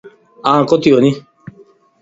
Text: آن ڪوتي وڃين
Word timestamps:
آن 0.51 0.59
ڪوتي 0.69 0.89
وڃين 0.95 1.15